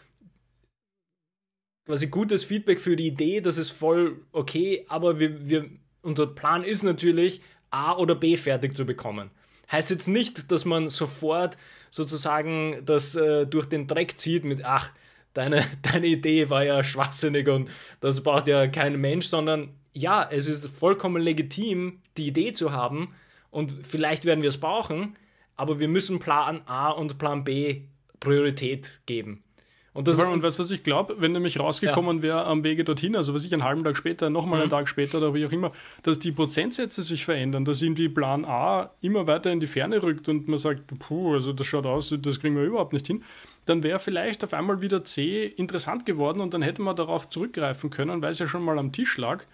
[1.87, 5.71] quasi gutes Feedback für die Idee, das ist voll okay, aber wir, wir
[6.03, 9.31] unser Plan ist natürlich, A oder B fertig zu bekommen.
[9.71, 11.57] Heißt jetzt nicht, dass man sofort
[11.91, 14.93] sozusagen das äh, durch den Dreck zieht mit, ach,
[15.35, 20.49] deine, deine Idee war ja schwachsinnig und das braucht ja kein Mensch, sondern ja, es
[20.49, 23.15] ist vollkommen legitim, die Idee zu haben
[23.51, 25.17] und vielleicht werden wir es brauchen,
[25.57, 27.83] aber wir müssen Plan A und Plan B
[28.21, 29.43] Priorität geben.
[29.99, 32.23] Und, das, und weißt was ich glaube, wenn nämlich rausgekommen ja.
[32.23, 34.63] wäre am Wege dorthin, also was ich einen halben Tag später, nochmal mhm.
[34.63, 35.73] einen Tag später oder wie auch immer,
[36.05, 40.29] dass die Prozentsätze sich verändern, dass irgendwie Plan A immer weiter in die Ferne rückt
[40.29, 43.25] und man sagt, puh, also das schaut aus, das kriegen wir überhaupt nicht hin,
[43.65, 47.91] dann wäre vielleicht auf einmal wieder C interessant geworden und dann hätte man darauf zurückgreifen
[47.91, 49.47] können, weil es ja schon mal am Tisch lag.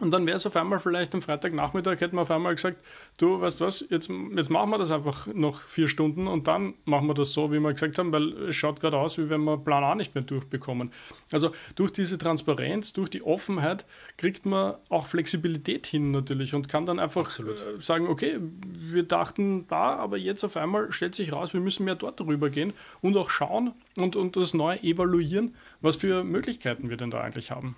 [0.00, 2.78] Und dann wäre es auf einmal vielleicht am Freitagnachmittag, hätten wir auf einmal gesagt,
[3.18, 7.06] du weißt was, jetzt, jetzt machen wir das einfach noch vier Stunden und dann machen
[7.08, 9.58] wir das so, wie wir gesagt haben, weil es schaut gerade aus, wie wenn wir
[9.58, 10.92] Plan A nicht mehr durchbekommen.
[11.30, 13.84] Also durch diese Transparenz, durch die Offenheit
[14.16, 17.60] kriegt man auch Flexibilität hin natürlich und kann dann einfach Absolut.
[17.60, 21.84] Äh, sagen, okay, wir dachten da, aber jetzt auf einmal stellt sich raus, wir müssen
[21.84, 26.88] mehr dort darüber gehen und auch schauen und, und das neu evaluieren, was für Möglichkeiten
[26.88, 27.76] wir denn da eigentlich haben.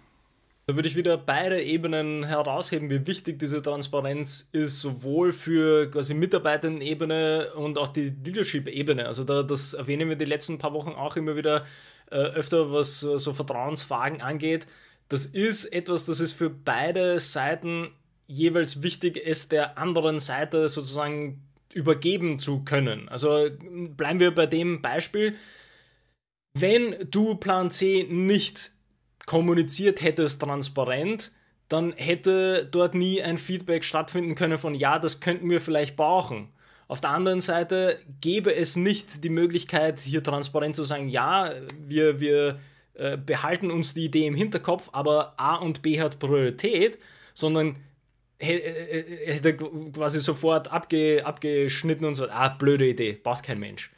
[0.66, 6.14] Da würde ich wieder beide Ebenen herausheben, wie wichtig diese Transparenz ist, sowohl für quasi
[6.14, 9.07] Mitarbeitendenebene und auch die Leadership-Ebene.
[9.07, 11.66] Also da, das erwähnen wir die letzten paar Wochen auch immer wieder
[12.11, 14.66] äh, öfter, was äh, so Vertrauensfragen angeht.
[15.09, 17.90] Das ist etwas, das ist für beide Seiten
[18.27, 21.42] jeweils wichtig es der anderen Seite sozusagen
[21.74, 23.11] übergeben zu können.
[23.11, 25.37] Also bleiben wir bei dem Beispiel.
[26.59, 28.70] Wenn du Plan C nicht
[29.26, 31.32] kommuniziert hättest transparent,
[31.68, 36.48] dann hätte dort nie ein Feedback stattfinden können von ja, das könnten wir vielleicht brauchen.
[36.88, 42.20] Auf der anderen Seite gäbe es nicht die Möglichkeit, hier transparent zu sagen, ja, wir,
[42.20, 42.60] wir
[42.94, 46.98] äh, behalten uns die Idee im Hinterkopf, aber A und B hat Priorität,
[47.32, 47.76] sondern
[48.38, 53.90] äh, äh, hätte quasi sofort abge, abgeschnitten und so, ah, blöde Idee, braucht kein Mensch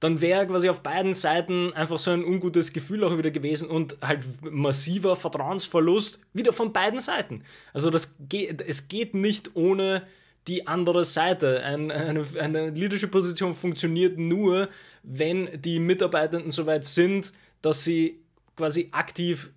[0.00, 3.96] dann wäre quasi auf beiden Seiten einfach so ein ungutes Gefühl auch wieder gewesen und
[4.00, 7.42] halt massiver Vertrauensverlust wieder von beiden Seiten.
[7.72, 10.06] Also das geht, es geht nicht ohne
[10.46, 11.62] die andere Seite.
[11.62, 14.68] Ein, eine, eine Leadership-Position funktioniert nur,
[15.02, 18.20] wenn die Mitarbeitenden soweit sind, dass sie
[18.56, 19.50] quasi aktiv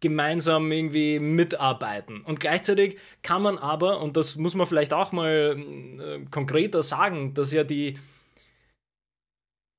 [0.00, 2.22] gemeinsam irgendwie mitarbeiten.
[2.22, 7.34] Und gleichzeitig kann man aber, und das muss man vielleicht auch mal äh, konkreter sagen,
[7.34, 7.98] dass ja die,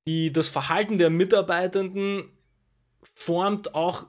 [0.08, 2.26] die, das Verhalten der Mitarbeitenden
[3.16, 4.06] formt auch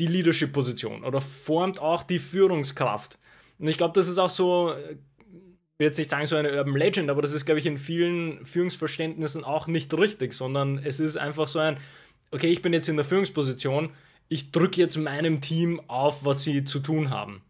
[0.00, 3.18] die Leadership-Position oder formt auch die Führungskraft.
[3.58, 6.76] Und ich glaube, das ist auch so, ich will jetzt nicht sagen so eine Urban
[6.76, 11.16] Legend, aber das ist, glaube ich, in vielen Führungsverständnissen auch nicht richtig, sondern es ist
[11.16, 11.78] einfach so ein,
[12.30, 13.90] okay, ich bin jetzt in der Führungsposition,
[14.28, 17.42] ich drücke jetzt meinem Team auf, was sie zu tun haben.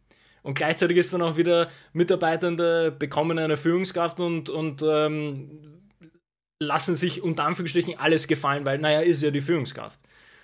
[0.43, 5.82] Und gleichzeitig ist dann auch wieder Mitarbeitende bekommen eine Führungskraft und, und ähm,
[6.63, 10.01] lassen sich unter Anführungsstrichen alles gefallen, weil, naja, ist ja die Führungskraft.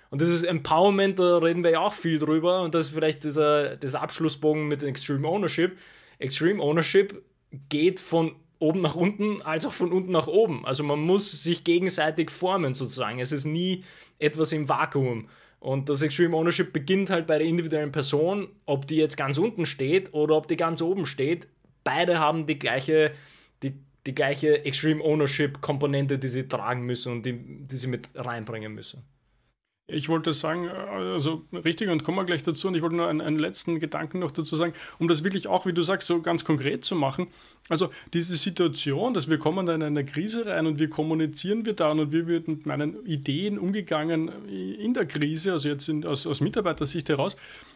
[0.09, 3.75] Und dieses Empowerment, da reden wir ja auch viel drüber und das ist vielleicht dieser,
[3.75, 5.77] dieser Abschlussbogen mit Extreme Ownership.
[6.17, 7.23] Extreme Ownership
[7.69, 10.65] geht von oben nach unten als auch von unten nach oben.
[10.65, 13.19] Also man muss sich gegenseitig formen sozusagen.
[13.19, 13.83] Es ist nie
[14.17, 15.29] etwas im Vakuum.
[15.59, 19.65] Und das Extreme Ownership beginnt halt bei der individuellen Person, ob die jetzt ganz unten
[19.65, 21.47] steht oder ob die ganz oben steht.
[21.83, 23.11] Beide haben die gleiche,
[24.05, 28.73] die, gleiche Extreme Ownership Komponente, die sie tragen müssen und die, die sie mit reinbringen
[28.73, 29.03] müssen.
[29.91, 32.67] Ich wollte sagen, also richtig und kommen wir gleich dazu.
[32.67, 35.65] Und ich wollte nur einen, einen, letzten Gedanken noch dazu sagen, um das wirklich auch,
[35.65, 37.27] wie du sagst, so ganz konkret zu machen.
[37.69, 41.73] Also diese Situation, dass wir kommen da in eine Krise rein und wir kommunizieren wir
[41.73, 46.27] da und wie wird mit meinen Ideen umgegangen in der Krise, also jetzt in, aus,
[46.27, 47.35] aus Mitarbeitersicht heraus,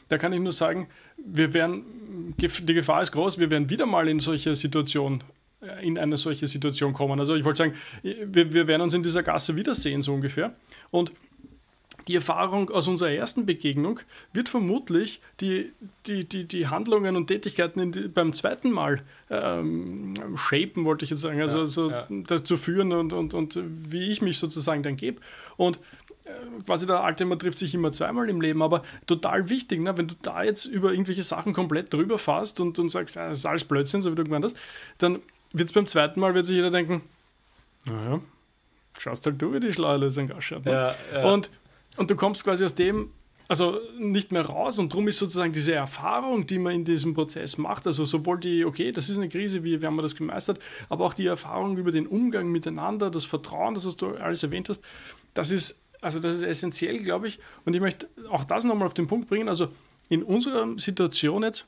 [0.10, 4.08] da kann ich nur sagen, wir werden, die Gefahr ist groß, wir werden wieder mal
[4.08, 5.33] in solche Situationen äh,
[5.82, 7.20] in eine solche Situation kommen.
[7.20, 10.54] Also ich wollte sagen, wir, wir werden uns in dieser Gasse wiedersehen, so ungefähr.
[10.92, 11.12] Und
[12.08, 14.00] die Erfahrung aus unserer ersten Begegnung
[14.34, 15.72] wird vermutlich die,
[16.06, 21.22] die, die, die Handlungen und Tätigkeiten die, beim zweiten Mal ähm, shapen, wollte ich jetzt
[21.22, 22.08] sagen, also, ja, also ja.
[22.28, 25.22] dazu führen und, und, und wie ich mich sozusagen dann gebe.
[25.56, 25.80] Und
[26.26, 26.32] äh,
[26.66, 29.98] quasi der alte, man trifft sich immer zweimal im Leben, aber total wichtig, ne?
[29.98, 33.46] wenn du da jetzt über irgendwelche Sachen komplett drüber fährst und, und sagst, das ist
[33.46, 34.58] alles Blödsinn, so wie du gemeint hast,
[34.98, 35.20] dann
[35.54, 37.02] wird es beim zweiten Mal, wird sich jeder denken,
[37.86, 38.20] naja,
[38.98, 40.66] schaust halt du, wie die schlaue Lösung ausschaut.
[40.66, 40.72] Ne?
[40.72, 41.32] Ja, ja.
[41.32, 41.50] Und
[41.98, 43.12] und du kommst quasi aus dem,
[43.48, 47.58] also nicht mehr raus und darum ist sozusagen diese Erfahrung, die man in diesem Prozess
[47.58, 50.60] macht, also sowohl die, okay, das ist eine Krise, wie, wie haben wir das gemeistert,
[50.90, 54.70] aber auch die Erfahrung über den Umgang miteinander, das Vertrauen, das was du alles erwähnt
[54.70, 54.82] hast,
[55.34, 57.40] das ist, also das ist essentiell, glaube ich.
[57.66, 59.70] Und ich möchte auch das nochmal auf den Punkt bringen, also
[60.10, 61.66] in unserer Situation jetzt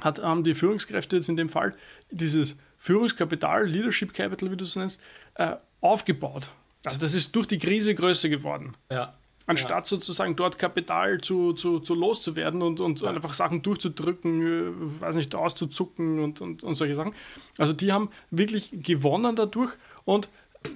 [0.00, 1.74] hat, haben die Führungskräfte jetzt in dem Fall
[2.10, 5.00] dieses Führungskapital, Leadership Capital, wie du es nennst,
[5.36, 6.50] äh, aufgebaut.
[6.84, 8.76] Also das ist durch die Krise größer geworden.
[8.90, 9.14] Ja
[9.46, 9.84] anstatt ja.
[9.84, 13.10] sozusagen dort Kapital zu, zu, zu loszuwerden und, und ja.
[13.10, 17.12] einfach Sachen durchzudrücken, äh, weiß nicht, auszuzucken und, und, und solche Sachen.
[17.58, 19.72] Also die haben wirklich gewonnen dadurch
[20.04, 20.28] und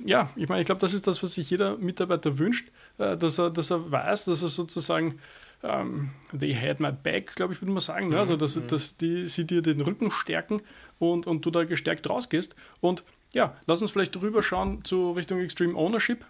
[0.05, 3.39] ja, ich meine, ich glaube, das ist das, was sich jeder Mitarbeiter wünscht, äh, dass,
[3.39, 5.21] er, dass er weiß, dass er sozusagen
[5.63, 8.11] um, ähm, they had my back, glaube ich, würde man sagen.
[8.11, 8.19] Ne?
[8.19, 8.67] Also, dass, mhm.
[8.69, 10.63] dass die, sie dir den Rücken stärken
[10.99, 12.55] und, und du da gestärkt rausgehst.
[12.81, 16.25] Und ja, lass uns vielleicht drüber schauen zu Richtung Extreme Ownership.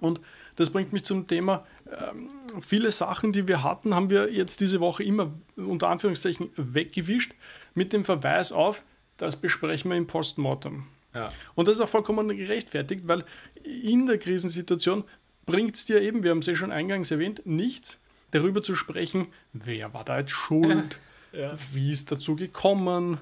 [0.00, 0.20] Und
[0.56, 4.80] das bringt mich zum Thema, ähm, viele Sachen, die wir hatten, haben wir jetzt diese
[4.80, 7.34] Woche immer unter Anführungszeichen weggewischt
[7.74, 8.82] mit dem Verweis auf,
[9.16, 10.86] das besprechen wir im Postmortem.
[11.14, 11.30] Ja.
[11.54, 13.24] Und das ist auch vollkommen gerechtfertigt, weil
[13.62, 15.04] in der Krisensituation
[15.44, 17.98] bringt es dir eben, wir haben es ja schon eingangs erwähnt, nichts
[18.32, 20.98] darüber zu sprechen, wer war da jetzt schuld,
[21.32, 21.54] ja.
[21.72, 23.18] wie ist dazu gekommen,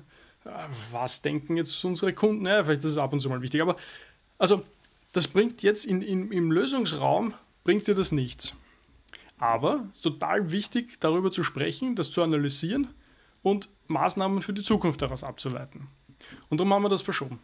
[0.90, 3.76] was denken jetzt unsere Kunden, ja, vielleicht ist es ab und zu mal wichtig, aber
[4.38, 4.64] also
[5.12, 8.54] das bringt jetzt in, in, im Lösungsraum, bringt dir das nichts.
[9.38, 12.88] Aber es ist total wichtig, darüber zu sprechen, das zu analysieren
[13.42, 15.88] und Maßnahmen für die Zukunft daraus abzuleiten.
[16.48, 17.38] Und darum haben wir das verschoben.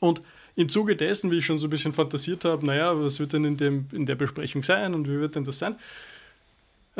[0.00, 0.22] Und
[0.56, 3.44] im Zuge dessen, wie ich schon so ein bisschen fantasiert habe, naja, was wird denn
[3.44, 5.76] in, dem, in der Besprechung sein und wie wird denn das sein,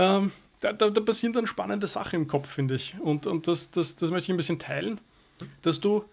[0.01, 2.95] ähm, da, da, da, passieren dann spannende Sachen im Kopf, finde ich.
[3.01, 5.01] Und, und das, das, das möchte ich ein bisschen teilen,
[5.63, 6.05] dass du,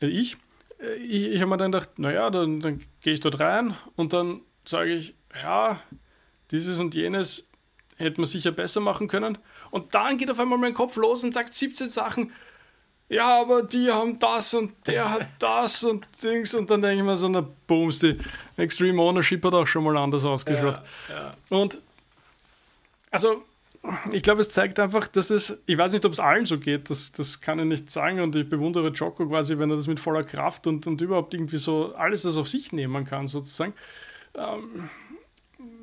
[0.00, 0.36] äh, ich,
[1.00, 4.40] ich, ich habe mir dann gedacht, naja, dann, dann gehe ich dort rein und dann
[4.64, 5.80] sage ich, ja,
[6.50, 7.48] dieses und jenes
[7.96, 9.38] hätte man sicher besser machen können.
[9.70, 12.32] Und dann geht auf einmal mein Kopf los und sagt 17 Sachen.
[13.08, 16.54] Ja, aber die haben das und der hat das und Dings.
[16.54, 18.18] Und dann denke ich mir so, na Booms, die
[18.56, 20.80] Extreme Ownership hat auch schon mal anders ausgeschaut.
[21.08, 21.34] Ja, ja.
[21.50, 21.78] Und
[23.12, 23.44] also
[24.12, 26.88] ich glaube, es zeigt einfach, dass es, ich weiß nicht, ob es allen so geht,
[26.88, 29.98] das, das kann ich nicht sagen und ich bewundere Joko quasi, wenn er das mit
[29.98, 33.74] voller Kraft und, und überhaupt irgendwie so alles das auf sich nehmen kann, sozusagen.
[34.36, 34.88] Ähm,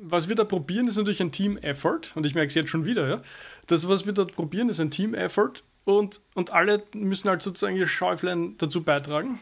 [0.02, 3.08] was wir da probieren, ist natürlich ein Team-Effort und ich merke es jetzt schon wieder,
[3.08, 3.22] ja.
[3.66, 7.86] Das, was wir dort probieren, ist ein Team-Effort und, und alle müssen halt sozusagen ihr
[7.86, 9.40] Schäuflein dazu beitragen.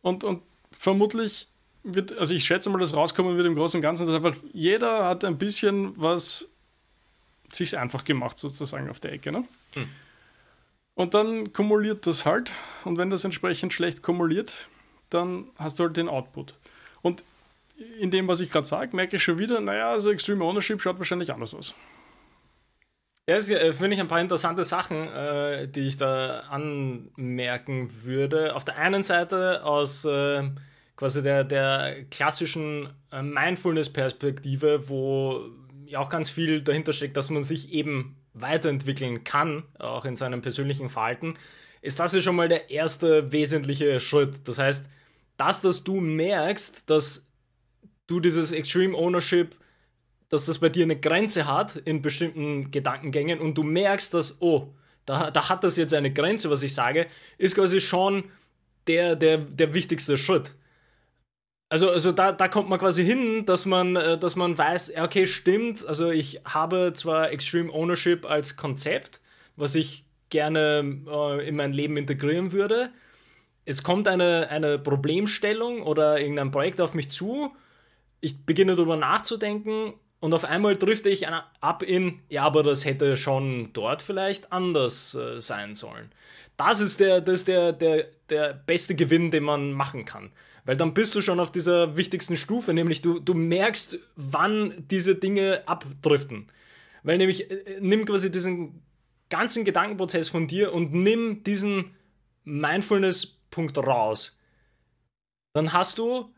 [0.00, 1.48] Und, und vermutlich
[1.82, 5.06] wird, also ich schätze mal, dass rauskommen wird im Großen und Ganzen, dass einfach jeder
[5.06, 6.48] hat ein bisschen was
[7.54, 9.32] sich einfach gemacht sozusagen auf der Ecke.
[9.32, 9.44] Ne?
[9.74, 9.88] Hm.
[10.94, 12.52] Und dann kumuliert das halt.
[12.84, 14.68] Und wenn das entsprechend schlecht kumuliert,
[15.10, 16.54] dann hast du halt den Output.
[17.00, 17.24] Und
[17.98, 20.98] in dem, was ich gerade sage, merke ich schon wieder, naja, also Extreme Ownership schaut
[20.98, 21.74] wahrscheinlich anders aus.
[23.28, 28.54] Ja, es äh, finde ich ein paar interessante Sachen, äh, die ich da anmerken würde.
[28.54, 30.50] Auf der einen Seite aus äh,
[30.96, 35.50] quasi der, der klassischen äh, Mindfulness-Perspektive, wo
[35.92, 40.42] ja auch ganz viel dahinter steckt, dass man sich eben weiterentwickeln kann, auch in seinem
[40.42, 41.34] persönlichen Verhalten,
[41.82, 44.48] ist das ja schon mal der erste wesentliche Schritt.
[44.48, 44.88] Das heißt,
[45.36, 47.26] das, dass du merkst, dass
[48.06, 49.54] du dieses Extreme Ownership,
[50.28, 54.72] dass das bei dir eine Grenze hat in bestimmten Gedankengängen und du merkst, dass, oh,
[55.04, 58.24] da, da hat das jetzt eine Grenze, was ich sage, ist quasi schon
[58.86, 60.54] der, der, der wichtigste Schritt.
[61.72, 65.26] Also, also da, da kommt man quasi hin, dass man, äh, dass man weiß, okay,
[65.26, 69.22] stimmt, also ich habe zwar Extreme Ownership als Konzept,
[69.56, 72.90] was ich gerne äh, in mein Leben integrieren würde.
[73.64, 77.52] Es kommt eine, eine Problemstellung oder irgendein Projekt auf mich zu
[78.22, 83.16] ich beginne darüber nachzudenken und auf einmal drifte ich ab in, ja, aber das hätte
[83.16, 86.12] schon dort vielleicht anders äh, sein sollen.
[86.56, 90.30] Das ist, der, das ist der, der, der beste Gewinn, den man machen kann.
[90.64, 95.14] Weil dann bist du schon auf dieser wichtigsten Stufe, nämlich du, du merkst, wann diese
[95.14, 96.48] Dinge abdriften.
[97.02, 98.82] Weil nämlich, äh, nimm quasi diesen
[99.28, 101.96] ganzen Gedankenprozess von dir und nimm diesen
[102.44, 104.36] Mindfulness-Punkt raus.
[105.54, 106.32] Dann hast du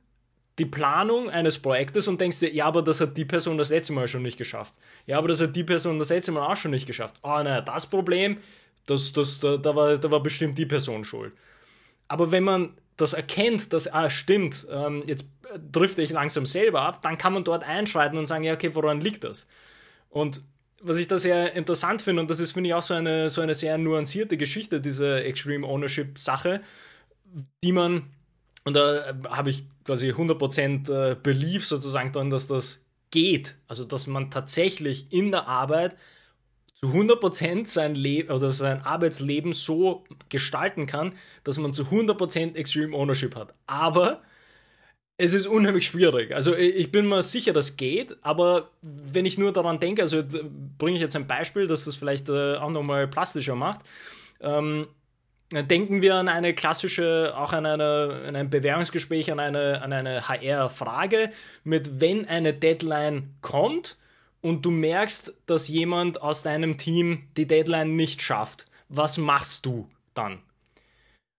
[0.59, 3.93] die Planung eines Projektes und denkst dir, ja, aber das hat die Person das letzte
[3.93, 4.75] Mal schon nicht geschafft.
[5.07, 7.17] Ja, aber das hat die Person das letzte Mal auch schon nicht geschafft.
[7.23, 8.39] Oh, naja, das Problem,
[8.87, 11.33] das, das, da, da, war, da war bestimmt die Person schuld.
[12.07, 15.27] Aber wenn man das erkennt, dass, ah, stimmt, ähm, jetzt
[15.73, 19.01] drifte ich langsam selber ab, dann kann man dort einschreiten und sagen, ja, okay, woran
[19.01, 19.47] liegt das?
[20.11, 20.43] Und
[20.81, 23.41] was ich da sehr interessant finde, und das ist, finde ich, auch so eine, so
[23.41, 26.61] eine sehr nuancierte Geschichte, diese Extreme Ownership-Sache,
[27.63, 28.11] die man
[28.65, 33.57] und da habe ich quasi 100% äh, Belief sozusagen dran, dass das geht.
[33.69, 35.97] Also, dass man tatsächlich in der Arbeit
[36.85, 42.95] zu 100% sein, Le oder sein Arbeitsleben so gestalten kann, dass man zu 100% Extreme
[42.95, 43.55] Ownership hat.
[43.67, 44.21] Aber
[45.17, 46.35] es ist unheimlich schwierig.
[46.35, 50.23] Also ich bin mir sicher, das geht, aber wenn ich nur daran denke, also
[50.77, 53.81] bringe ich jetzt ein Beispiel, dass das vielleicht äh, auch nochmal plastischer macht.
[54.41, 54.89] Ähm,
[55.53, 60.27] Denken wir an eine klassische, auch an, eine, an ein Bewerbungsgespräch, an eine, an eine
[60.27, 61.31] HR-Frage
[61.63, 63.97] mit, wenn eine Deadline kommt
[64.45, 69.89] und du merkst, dass jemand aus deinem Team die Deadline nicht schafft, was machst du
[70.13, 70.41] dann?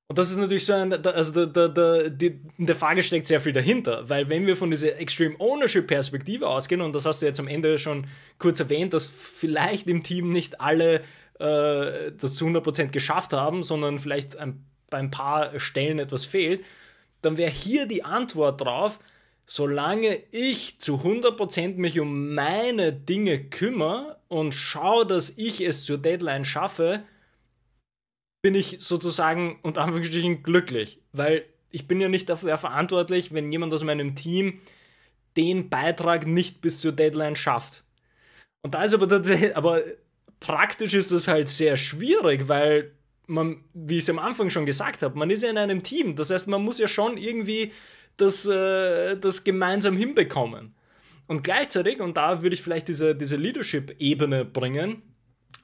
[0.07, 3.39] Und das ist natürlich so ein, also der, der, der, in der Frage steckt sehr
[3.39, 7.27] viel dahinter, weil wenn wir von dieser Extreme Ownership Perspektive ausgehen, und das hast du
[7.27, 8.07] jetzt am Ende schon
[8.39, 11.01] kurz erwähnt, dass vielleicht im Team nicht alle
[11.37, 16.65] äh, das zu 100% geschafft haben, sondern vielleicht ein, bei ein paar Stellen etwas fehlt,
[17.21, 18.99] dann wäre hier die Antwort drauf,
[19.45, 25.97] solange ich zu 100% mich um meine Dinge kümmere und schaue, dass ich es zur
[25.97, 27.03] Deadline schaffe,
[28.41, 33.73] bin ich sozusagen unter Anführungsstrichen glücklich, weil ich bin ja nicht dafür verantwortlich, wenn jemand
[33.73, 34.61] aus meinem Team
[35.35, 37.83] den Beitrag nicht bis zur Deadline schafft.
[38.61, 39.83] Und da ist aber tatsächlich, aber
[40.39, 42.91] praktisch ist das halt sehr schwierig, weil
[43.27, 46.15] man, wie ich es am Anfang schon gesagt habe, man ist ja in einem Team.
[46.15, 47.71] Das heißt, man muss ja schon irgendwie
[48.17, 50.75] das, äh, das gemeinsam hinbekommen.
[51.27, 55.01] Und gleichzeitig, und da würde ich vielleicht diese, diese Leadership-Ebene bringen,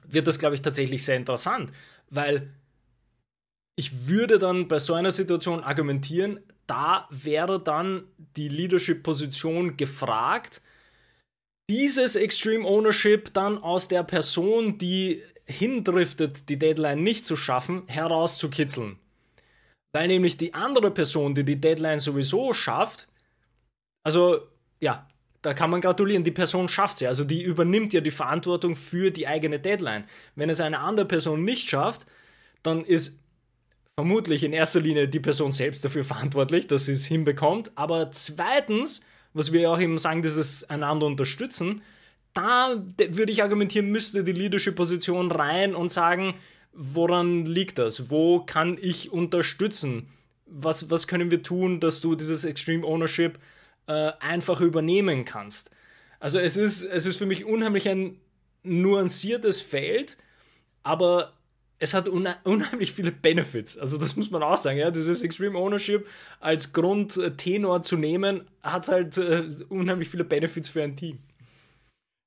[0.06, 1.70] wird das, glaube ich, tatsächlich sehr interessant,
[2.10, 2.50] weil
[3.76, 8.04] ich würde dann bei so einer Situation argumentieren, da wäre dann
[8.36, 10.62] die Leadership-Position gefragt,
[11.70, 18.98] dieses Extreme Ownership dann aus der Person, die hindriftet, die Deadline nicht zu schaffen, herauszukitzeln.
[19.92, 23.08] Weil nämlich die andere Person, die die Deadline sowieso schafft,
[24.04, 24.40] also
[24.80, 25.06] ja,
[25.42, 27.06] da kann man gratulieren, die Person schafft sie.
[27.06, 30.04] Also die übernimmt ja die Verantwortung für die eigene Deadline.
[30.34, 32.06] Wenn es eine andere Person nicht schafft,
[32.62, 33.18] dann ist
[33.96, 37.72] vermutlich in erster Linie die Person selbst dafür verantwortlich, dass sie es hinbekommt.
[37.74, 39.02] Aber zweitens
[39.34, 41.82] was wir auch eben sagen, dieses einander unterstützen,
[42.34, 46.34] da würde ich argumentieren, müsste die Leadership-Position rein und sagen,
[46.72, 48.10] woran liegt das?
[48.10, 50.08] Wo kann ich unterstützen?
[50.46, 53.38] Was, was können wir tun, dass du dieses Extreme Ownership
[53.86, 55.70] äh, einfach übernehmen kannst?
[56.20, 58.20] Also es ist, es ist für mich unheimlich ein
[58.62, 60.16] nuanciertes Feld,
[60.82, 61.32] aber
[61.78, 63.76] es hat unheimlich viele Benefits.
[63.76, 64.78] Also das muss man auch sagen.
[64.78, 64.92] Ja?
[64.92, 66.06] Dieses Extreme Ownership
[66.38, 71.18] als Grundtenor zu nehmen, hat halt äh, unheimlich viele Benefits für ein Team.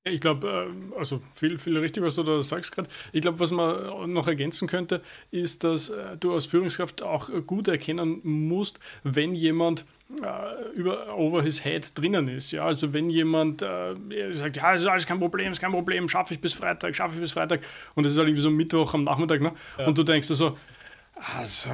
[0.08, 2.88] Ich glaube, äh, also viel, viel richtig, was du da sagst gerade.
[3.12, 7.68] Ich glaube, was man noch ergänzen könnte, ist, dass äh, du als Führungskraft auch gut
[7.68, 9.84] erkennen musst, wenn jemand
[10.22, 12.52] äh, über over his head drinnen ist.
[12.52, 13.94] Ja, also wenn jemand äh,
[14.32, 17.20] sagt, ja, ist alles kein Problem, ist kein Problem, schaffe ich bis Freitag, schaffe ich
[17.20, 17.62] bis Freitag
[17.96, 19.52] und es ist halt irgendwie so Mittwoch am Nachmittag, ne?
[19.78, 19.86] Ja.
[19.86, 20.56] Und du denkst also,
[21.18, 21.70] also,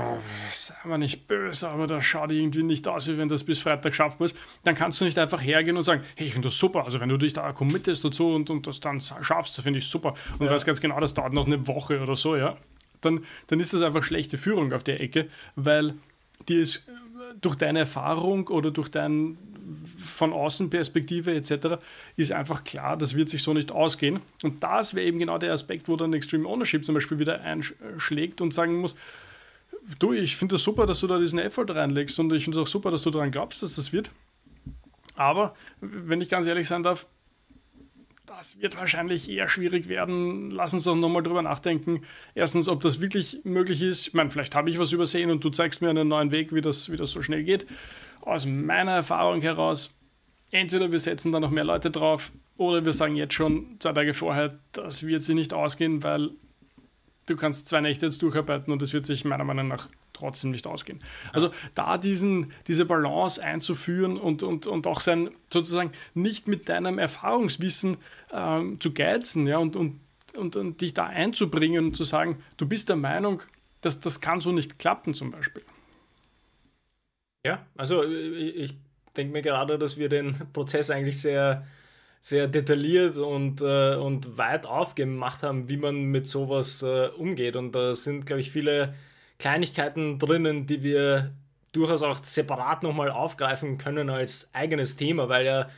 [0.52, 3.92] sei mal nicht böse, aber das schaut irgendwie nicht aus, wie wenn das bis Freitag
[3.92, 4.36] schaffbar ist.
[4.62, 6.84] Dann kannst du nicht einfach hergehen und sagen, hey, ich finde das super.
[6.84, 10.14] Also, wenn du dich da committest dazu und, und das dann schaffst, finde ich super.
[10.34, 10.46] Und ja.
[10.46, 12.56] du weißt ganz genau, das dauert noch eine Woche oder so, ja.
[13.00, 15.94] Dann, dann ist das einfach schlechte Führung auf der Ecke, weil
[16.48, 16.88] die ist
[17.40, 19.36] durch deine Erfahrung oder durch dein
[19.96, 21.82] von außen Perspektive etc.
[22.16, 24.20] ist einfach klar, das wird sich so nicht ausgehen.
[24.42, 28.40] Und das wäre eben genau der Aspekt, wo dann Extreme Ownership zum Beispiel wieder einschlägt
[28.40, 28.94] und sagen muss,
[29.98, 32.62] du, ich finde das super, dass du da diesen Effort reinlegst und ich finde es
[32.62, 34.10] auch super, dass du daran glaubst, dass das wird.
[35.14, 37.06] Aber, wenn ich ganz ehrlich sein darf,
[38.26, 40.50] das wird wahrscheinlich eher schwierig werden.
[40.50, 42.02] Lass uns doch nochmal drüber nachdenken.
[42.34, 44.08] Erstens, ob das wirklich möglich ist.
[44.08, 46.60] Ich meine, vielleicht habe ich was übersehen und du zeigst mir einen neuen Weg, wie
[46.60, 47.66] das, wie das so schnell geht.
[48.22, 49.98] Aus meiner Erfahrung heraus,
[50.50, 54.14] entweder wir setzen da noch mehr Leute drauf oder wir sagen jetzt schon zwei Tage
[54.14, 56.30] vorher, das wird sich nicht ausgehen, weil
[57.26, 60.66] du kannst zwei Nächte jetzt durcharbeiten und es wird sich meiner Meinung nach trotzdem nicht
[60.66, 61.00] ausgehen.
[61.32, 66.98] Also da diesen, diese Balance einzuführen und, und, und auch sein, sozusagen nicht mit deinem
[66.98, 67.96] Erfahrungswissen
[68.32, 70.00] ähm, zu geizen ja, und, und,
[70.36, 73.42] und, und dich da einzubringen und zu sagen, du bist der Meinung,
[73.80, 75.62] dass das kann so nicht klappen zum Beispiel.
[77.44, 78.74] Ja, also ich
[79.16, 81.66] denke mir gerade, dass wir den Prozess eigentlich sehr
[82.22, 87.56] sehr detailliert und, äh, und weit aufgemacht haben, wie man mit sowas äh, umgeht.
[87.56, 88.94] Und da sind, glaube ich, viele
[89.40, 91.32] Kleinigkeiten drinnen, die wir
[91.72, 95.68] durchaus auch separat nochmal aufgreifen können als eigenes Thema, weil ja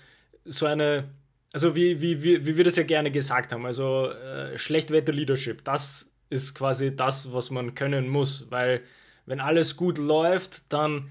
[0.44, 1.08] so eine,
[1.54, 6.10] also wie, wie, wie, wie wir das ja gerne gesagt haben, also äh, Schlechtwetter-Leadership, das
[6.28, 8.82] ist quasi das, was man können muss, weil
[9.24, 11.10] wenn alles gut läuft, dann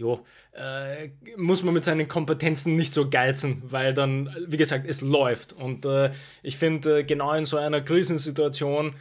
[0.00, 5.02] jo, äh, muss man mit seinen Kompetenzen nicht so geizen, weil dann, wie gesagt, es
[5.02, 5.52] läuft.
[5.52, 6.10] Und äh,
[6.42, 8.94] ich finde, äh, genau in so einer Krisensituation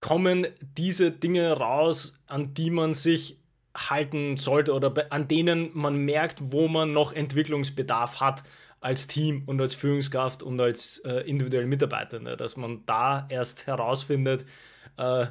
[0.00, 0.46] kommen
[0.76, 3.38] diese Dinge raus, an die man sich
[3.74, 8.42] halten sollte oder an denen man merkt, wo man noch Entwicklungsbedarf hat
[8.80, 14.44] als Team und als Führungskraft und als äh, individuelle Mitarbeiter, dass man da erst herausfindet,
[14.98, 15.26] äh,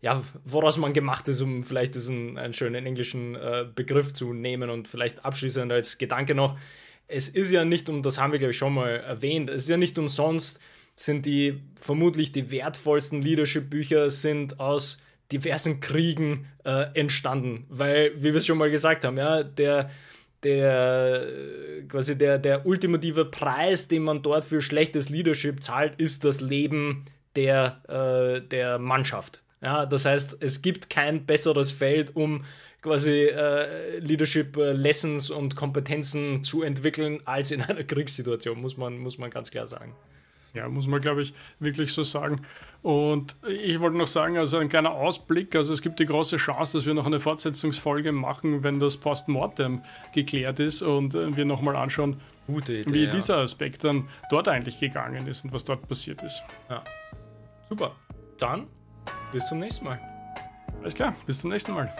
[0.00, 4.70] ja, woraus man gemacht ist, um vielleicht diesen einen schönen englischen äh, Begriff zu nehmen
[4.70, 6.58] und vielleicht abschließend als Gedanke noch.
[7.06, 9.68] Es ist ja nicht, und das haben wir, glaube ich, schon mal erwähnt, es ist
[9.68, 10.60] ja nicht umsonst,
[10.94, 18.36] sind die vermutlich die wertvollsten Leadership-Bücher sind aus diversen Kriegen äh, entstanden, weil, wie wir
[18.36, 19.90] es schon mal gesagt haben, ja, der,
[20.42, 21.26] der
[21.88, 27.04] quasi der, der ultimative Preis, den man dort für schlechtes Leadership zahlt, ist das Leben
[27.36, 29.42] der, äh, der Mannschaft.
[29.62, 32.44] Ja, das heißt, es gibt kein besseres Feld, um
[32.82, 38.98] quasi äh, Leadership äh, Lessons und Kompetenzen zu entwickeln, als in einer Kriegssituation, muss man,
[38.98, 39.94] muss man ganz klar sagen.
[40.52, 42.40] Ja, muss man, glaube ich, wirklich so sagen.
[42.82, 46.78] Und ich wollte noch sagen, also ein kleiner Ausblick, also es gibt die große Chance,
[46.78, 49.82] dass wir noch eine Fortsetzungsfolge machen, wenn das Postmortem
[50.12, 53.10] geklärt ist und äh, wir nochmal anschauen, Idee, wie ja.
[53.10, 56.42] dieser Aspekt dann dort eigentlich gegangen ist und was dort passiert ist.
[56.68, 56.82] Ja.
[57.68, 57.92] Super.
[58.38, 58.66] Dann
[59.32, 59.98] bis zum nächsten Mal.
[60.80, 61.92] Alles klar, bis zum nächsten Mal.